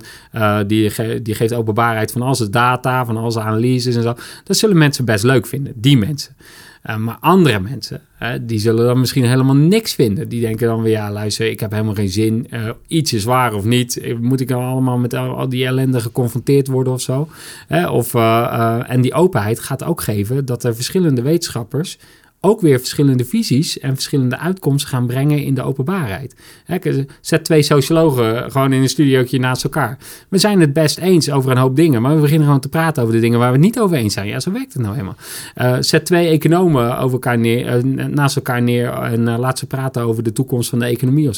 [0.68, 3.46] die, die geeft openbaarheid van al zijn data, van al zijn
[3.86, 4.16] en zo.
[4.44, 6.36] Dat zullen mensen best leuk vinden, die mensen.
[6.90, 8.02] Uh, maar andere mensen,
[8.42, 10.30] die zullen dan misschien helemaal niks vinden.
[10.30, 12.48] Die denken dan weer, ja luister, ik heb helemaal geen zin.
[12.54, 14.16] Uh, iets is waar of niet.
[14.20, 17.30] Moet ik dan allemaal met al, al die ellende geconfronteerd worden of zo?
[17.92, 18.14] of,
[18.88, 21.98] en die openheid gaat ook geven dat er verschillende wetenschappers
[22.44, 26.36] ook weer verschillende visies en verschillende uitkomsten gaan brengen in de openbaarheid.
[27.22, 29.98] Zet twee sociologen gewoon in een studiootje naast elkaar.
[30.30, 33.04] We zijn het best eens over een hoop dingen, maar we beginnen gewoon te praten
[33.04, 34.28] over de dingen waar we het niet over eens zijn.
[34.28, 35.16] Ja, zo werkt het nou helemaal.
[35.56, 40.02] Uh, zet twee economen over elkaar uh, naast elkaar neer en uh, laat ze praten
[40.02, 41.30] over de toekomst van de economie.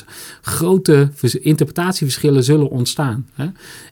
[0.41, 1.09] Grote
[1.41, 3.27] interpretatieverschillen zullen ontstaan.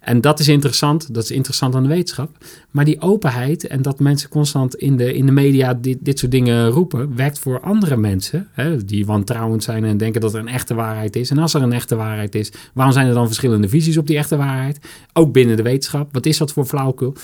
[0.02, 2.38] En dat is interessant, dat is interessant aan de wetenschap.
[2.72, 6.32] Maar die openheid en dat mensen constant in de, in de media dit, dit soort
[6.32, 10.48] dingen roepen, werkt voor andere mensen hè, die wantrouwend zijn en denken dat er een
[10.48, 11.30] echte waarheid is.
[11.30, 14.18] En als er een echte waarheid is, waarom zijn er dan verschillende visies op die
[14.18, 14.80] echte waarheid?
[15.14, 16.14] Ook binnen de wetenschap.
[16.14, 17.16] Wat is dat voor flauwekul?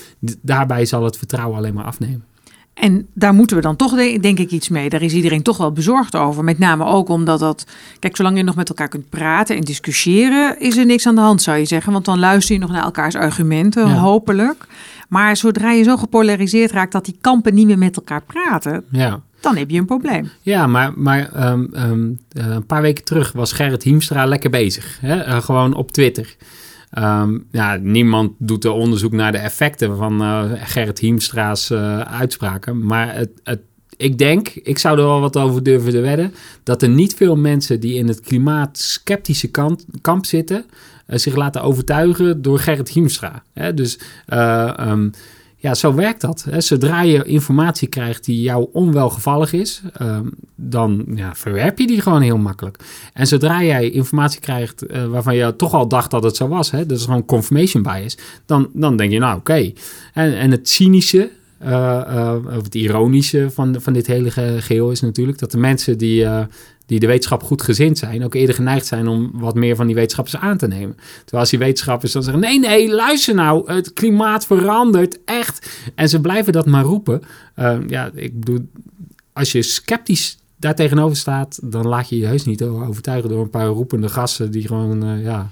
[0.41, 2.23] Daarbij zal het vertrouwen alleen maar afnemen.
[2.79, 4.89] En daar moeten we dan toch, denk ik, iets mee.
[4.89, 6.43] Daar is iedereen toch wel bezorgd over.
[6.43, 7.65] Met name ook omdat dat.
[7.99, 11.21] Kijk, zolang je nog met elkaar kunt praten en discussiëren, is er niks aan de
[11.21, 11.93] hand, zou je zeggen.
[11.93, 13.93] Want dan luister je nog naar elkaars argumenten, ja.
[13.93, 14.67] hopelijk.
[15.09, 19.21] Maar zodra je zo gepolariseerd raakt dat die kampen niet meer met elkaar praten, ja.
[19.39, 20.29] Dan heb je een probleem.
[20.41, 24.97] Ja, maar, maar um, um, uh, een paar weken terug was Gerrit Hiemstra lekker bezig.
[25.01, 25.27] Hè?
[25.27, 26.35] Uh, gewoon op Twitter.
[26.97, 31.71] Um, ja, niemand doet er onderzoek naar de effecten van uh, Gerrit Hiemstra's
[32.01, 32.85] uitspraken.
[32.85, 33.59] Maar het, het
[33.97, 37.35] ik denk, ik zou er wel wat over durven te wedden, dat er niet veel
[37.35, 40.65] mensen die in het klimaatskeptische kant, kamp zitten,
[41.07, 43.43] zich laten overtuigen door Gerrit Hiemstra.
[43.53, 43.73] Hè?
[43.73, 43.99] Dus
[45.59, 46.45] ja, zo werkt dat.
[46.49, 46.61] Hè.
[46.61, 52.21] Zodra je informatie krijgt die jou onwelgevallig is, um, dan ja, verwerp je die gewoon
[52.21, 52.77] heel makkelijk.
[53.13, 56.71] En zodra jij informatie krijgt uh, waarvan je toch al dacht dat het zo was,
[56.71, 59.71] hè, dat is gewoon confirmation bias, dan, dan denk je, nou oké.
[60.13, 61.29] En, en het cynische,
[61.63, 65.97] uh, uh, of het ironische van, van dit hele geheel is natuurlijk dat de mensen
[65.97, 66.25] die,
[66.87, 69.95] die de wetenschap goed gezind zijn, ook eerder geneigd zijn om wat meer van die
[69.95, 70.95] wetenschappers aan te nemen.
[70.95, 75.69] Terwijl als die wetenschappers dan zeggen: nee, nee, luister nou, het klimaat verandert echt.
[75.95, 77.21] En ze blijven dat maar roepen.
[77.59, 78.69] Uh, ja, ik bedoel,
[79.33, 83.49] als je sceptisch daar tegenover staat, dan laat je je heus niet overtuigen door een
[83.49, 85.49] paar roepende gassen die gewoon, uh, ja.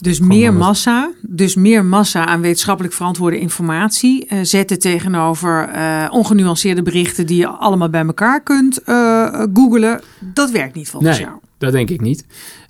[0.00, 6.82] Dus meer massa, dus meer massa aan wetenschappelijk verantwoorde informatie uh, zetten tegenover uh, ongenuanceerde
[6.82, 10.00] berichten die je allemaal bij elkaar kunt uh, googelen.
[10.20, 11.38] Dat werkt niet volgens nee, jou.
[11.58, 12.24] Dat denk ik niet.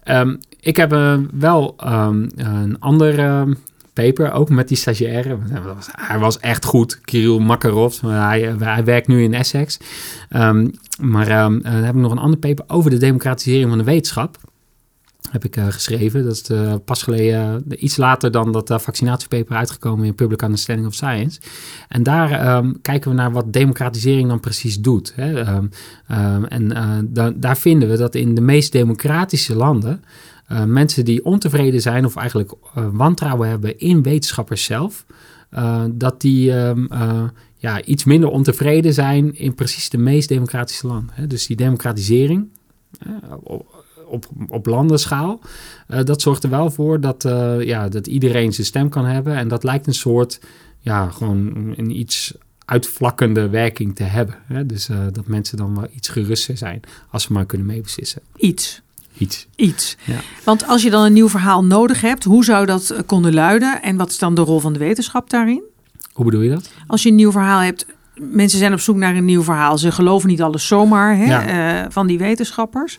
[0.05, 0.91] Um, ik heb
[1.33, 3.57] wel um, een ander um,
[3.93, 5.39] paper, ook met die stagiaire.
[5.91, 8.01] Hij was echt goed, Kirill Makarov.
[8.01, 9.79] Hij, hij werkt nu in Essex.
[11.01, 14.39] maar dan heb ik nog een ander paper over de democratisering van de wetenschap
[15.31, 16.25] heb ik uh, geschreven.
[16.25, 20.89] Dat is uh, pas geleden, uh, iets later dan dat vaccinatiepaper uitgekomen in Public Understanding
[20.89, 21.41] of Science.
[21.89, 25.13] En daar um, kijken we naar wat democratisering dan precies doet.
[25.17, 25.41] Hè.
[25.41, 25.71] Um,
[26.11, 30.05] um, en da daar vinden we dat in de meest democratische landen
[30.67, 32.53] mensen die ontevreden zijn of eigenlijk
[32.93, 35.05] wantrouwen hebben in wetenschappers zelf,
[35.91, 36.53] dat die
[37.57, 41.11] ja, iets minder ontevreden zijn in precies de meest democratische landen.
[41.15, 41.27] Hè.
[41.27, 42.49] Dus die democratisering
[44.09, 45.41] op, op landenschaal.
[45.89, 49.37] Uh, dat zorgt er wel voor dat, uh, ja, dat iedereen zijn stem kan hebben.
[49.37, 50.41] En dat lijkt een soort,
[50.81, 54.35] ja, gewoon een iets uitvlakkende werking te hebben.
[54.47, 54.67] Hè?
[54.67, 58.23] Dus uh, dat mensen dan wel iets geruster zijn als ze maar kunnen meebeslissen.
[58.37, 58.83] Iets.
[59.19, 59.47] Iets.
[59.57, 59.97] Iets.
[60.05, 60.21] Ja.
[60.45, 63.83] Want als je dan een nieuw verhaal nodig hebt, hoe zou dat konden luiden?
[63.83, 65.63] En wat is dan de rol van de wetenschap daarin?
[66.13, 66.71] Hoe bedoel je dat?
[66.87, 67.87] Als je een nieuw verhaal hebt,
[68.21, 69.79] mensen zijn op zoek naar een nieuw verhaal.
[69.79, 71.83] Ze geloven niet alles zomaar hè, ja.
[71.83, 72.99] uh, van die wetenschappers.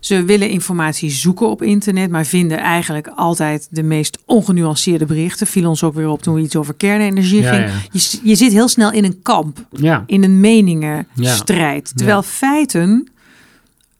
[0.00, 5.46] Ze willen informatie zoeken op internet, maar vinden eigenlijk altijd de meest ongenuanceerde berichten.
[5.46, 7.64] Viel ons ook weer op toen we iets over kernenergie ja, ging.
[7.64, 7.74] Ja.
[7.92, 9.58] Je, je, zit heel snel in een kamp,
[10.06, 11.92] in een meningenstrijd.
[11.96, 13.08] Terwijl feiten,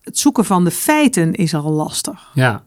[0.00, 2.30] het zoeken van de feiten is al lastig.
[2.35, 2.62] Ja,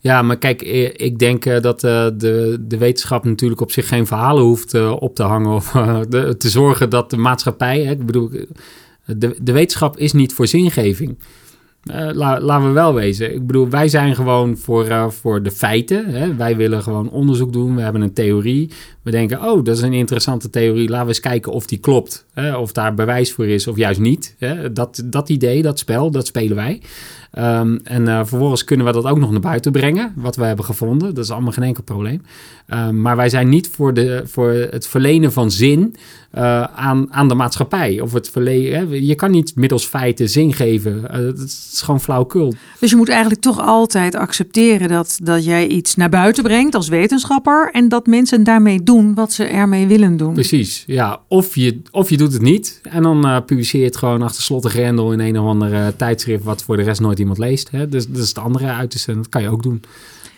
[0.00, 0.62] ja, maar kijk,
[0.96, 5.14] ik denk uh, dat uh, de, de wetenschap natuurlijk op zich geen verhalen hoeft op
[5.14, 5.70] te hangen of
[6.38, 8.30] te zorgen dat de maatschappij, hè, ik bedoel,
[9.04, 11.18] de, de wetenschap is niet voor zingeving.
[12.12, 13.34] La, laten we wel wezen.
[13.34, 16.36] Ik bedoel, wij zijn gewoon voor, voor de feiten.
[16.36, 17.76] Wij willen gewoon onderzoek doen.
[17.76, 18.70] We hebben een theorie.
[19.02, 20.88] We denken, oh, dat is een interessante theorie.
[20.88, 22.26] Laten we eens kijken of die klopt.
[22.34, 22.56] Hè.
[22.56, 24.34] Of daar bewijs voor is of juist niet.
[24.38, 24.72] Hè.
[24.72, 26.80] Dat, dat idee, dat spel, dat spelen wij.
[27.38, 30.64] Um, en uh, vervolgens kunnen we dat ook nog naar buiten brengen, wat we hebben
[30.64, 31.14] gevonden.
[31.14, 32.22] Dat is allemaal geen enkel probleem.
[32.74, 35.96] Um, maar wij zijn niet voor, de, voor het verlenen van zin
[36.34, 38.00] uh, aan, aan de maatschappij.
[38.00, 41.00] Of het verlenen, je kan niet middels feiten zin geven.
[41.02, 42.54] Uh, dat is gewoon flauwkul.
[42.80, 46.88] Dus je moet eigenlijk toch altijd accepteren dat, dat jij iets naar buiten brengt als
[46.88, 47.70] wetenschapper.
[47.72, 50.32] En dat mensen daarmee doen wat ze ermee willen doen.
[50.32, 51.20] Precies, ja.
[51.28, 52.80] Of je, of je doet het niet.
[52.82, 55.96] En dan uh, publiceer je het gewoon achter slot en grendel in een of andere
[55.96, 56.44] tijdschrift.
[56.44, 57.70] wat voor de rest nooit iemand leest.
[57.70, 57.88] Hè?
[57.88, 59.82] Dus dat is het andere uiterste en dat kan je ook doen.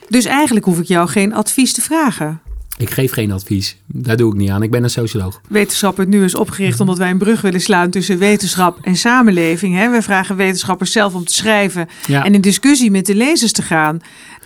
[0.08, 2.40] Dus eigenlijk hoef ik jou geen advies te vragen.
[2.76, 3.76] Ik geef geen advies.
[3.86, 4.62] Daar doe ik niet aan.
[4.62, 5.40] Ik ben een socioloog.
[5.48, 9.74] Wetenschap het nu is opgericht omdat wij een brug willen slaan tussen wetenschap en samenleving.
[9.74, 9.90] Hè?
[9.90, 12.24] We vragen wetenschappers zelf om te schrijven ja.
[12.24, 14.00] en in discussie met de lezers te gaan.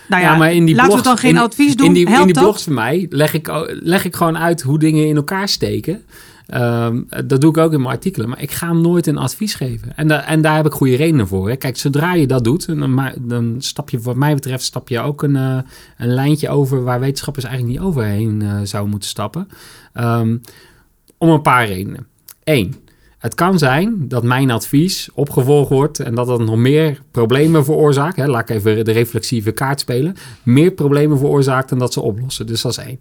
[0.07, 1.87] Nou ja, ja maar in die laten blogs, we dan geen in, advies doen.
[1.87, 4.79] In die, Helpt in die blogs van mij leg ik, leg ik gewoon uit hoe
[4.79, 6.03] dingen in elkaar steken.
[6.53, 9.53] Um, dat doe ik ook in mijn artikelen, maar ik ga hem nooit een advies
[9.53, 9.97] geven.
[9.97, 11.49] En, da en daar heb ik goede redenen voor.
[11.49, 11.55] Hè.
[11.55, 15.23] Kijk, zodra je dat doet, dan, dan stap je, wat mij betreft, stap je ook
[15.23, 15.57] een, uh,
[15.97, 19.47] een lijntje over waar wetenschappers eigenlijk niet overheen uh, zouden moeten stappen.
[19.99, 20.41] Um,
[21.17, 22.07] om een paar redenen.
[22.43, 22.75] Eén,
[23.27, 28.15] het kan zijn dat mijn advies opgevolgd wordt en dat dat nog meer problemen veroorzaakt.
[28.15, 30.15] Hè, laat ik even de reflexieve kaart spelen.
[30.43, 32.47] Meer problemen veroorzaakt dan dat ze oplossen.
[32.47, 32.99] Dus dat is één.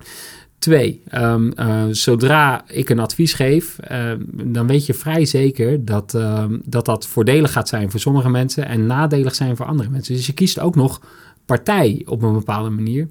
[0.59, 6.15] Twee, um, uh, zodra ik een advies geef, uh, dan weet je vrij zeker dat,
[6.17, 10.15] uh, dat dat voordelig gaat zijn voor sommige mensen en nadelig zijn voor andere mensen.
[10.15, 11.01] Dus je kiest ook nog
[11.45, 13.07] partij op een bepaalde manier.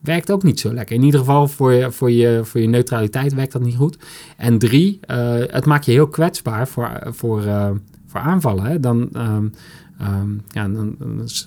[0.00, 0.96] Werkt ook niet zo lekker.
[0.96, 3.96] In ieder geval voor je, voor je, voor je neutraliteit werkt dat niet goed.
[4.36, 7.70] En drie, uh, het maakt je heel kwetsbaar voor, voor, uh,
[8.06, 8.64] voor aanvallen.
[8.64, 8.80] Hè?
[8.80, 9.52] Dan, um,
[10.02, 10.96] Um, ja, dan,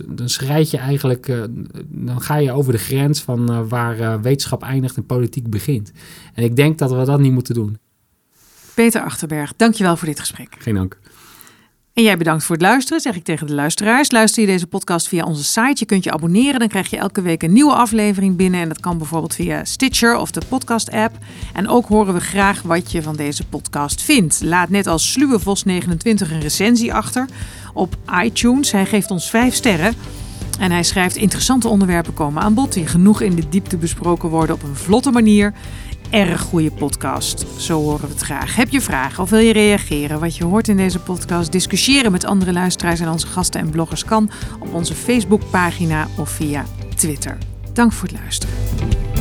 [0.08, 1.44] dan, schrijd je eigenlijk, uh,
[1.88, 5.92] dan ga je over de grens van waar wetenschap eindigt en politiek begint.
[6.34, 7.78] En ik denk dat we dat niet moeten doen.
[8.74, 10.56] Peter Achterberg, dankjewel voor dit gesprek.
[10.60, 11.00] Geen dank.
[11.94, 14.12] En jij bedankt voor het luisteren, zeg ik tegen de luisteraars.
[14.12, 16.60] Luister je deze podcast via onze site, je kunt je abonneren.
[16.60, 18.62] Dan krijg je elke week een nieuwe aflevering binnen.
[18.62, 21.18] En dat kan bijvoorbeeld via Stitcher of de podcast-app.
[21.54, 24.42] En ook horen we graag wat je van deze podcast vindt.
[24.44, 27.26] Laat net als Sluwe Vos 29 een recensie achter
[27.74, 28.72] op iTunes.
[28.72, 29.94] Hij geeft ons 5 sterren.
[30.60, 34.56] En hij schrijft interessante onderwerpen komen aan bod die genoeg in de diepte besproken worden
[34.56, 35.54] op een vlotte manier
[36.14, 37.46] erg goede podcast.
[37.58, 38.56] Zo horen we het graag.
[38.56, 40.20] Heb je vragen of wil je reageren?
[40.20, 44.06] Wat je hoort in deze podcast, discussiëren met andere luisteraars en onze gasten en bloggers
[44.06, 47.38] kan op onze Facebookpagina of via Twitter.
[47.74, 49.13] Dank voor het luisteren.